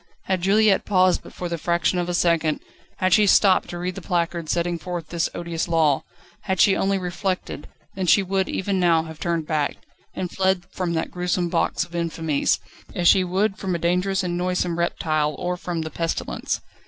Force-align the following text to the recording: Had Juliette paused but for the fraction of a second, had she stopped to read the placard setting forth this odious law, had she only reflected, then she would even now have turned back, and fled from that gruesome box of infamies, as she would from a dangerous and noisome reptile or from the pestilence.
Had 0.23 0.41
Juliette 0.41 0.83
paused 0.83 1.21
but 1.21 1.31
for 1.31 1.47
the 1.47 1.59
fraction 1.59 1.99
of 1.99 2.09
a 2.09 2.15
second, 2.15 2.59
had 2.97 3.13
she 3.13 3.27
stopped 3.27 3.69
to 3.69 3.77
read 3.77 3.93
the 3.93 4.01
placard 4.01 4.49
setting 4.49 4.79
forth 4.79 5.09
this 5.09 5.29
odious 5.35 5.67
law, 5.67 6.01
had 6.45 6.59
she 6.59 6.75
only 6.75 6.97
reflected, 6.97 7.67
then 7.93 8.07
she 8.07 8.23
would 8.23 8.49
even 8.49 8.79
now 8.79 9.03
have 9.03 9.19
turned 9.19 9.45
back, 9.45 9.77
and 10.15 10.31
fled 10.31 10.65
from 10.71 10.93
that 10.93 11.11
gruesome 11.11 11.49
box 11.49 11.83
of 11.83 11.93
infamies, 11.93 12.57
as 12.95 13.07
she 13.07 13.23
would 13.23 13.59
from 13.59 13.75
a 13.75 13.77
dangerous 13.77 14.23
and 14.23 14.35
noisome 14.35 14.79
reptile 14.79 15.35
or 15.37 15.55
from 15.55 15.81
the 15.83 15.91
pestilence. 15.91 16.61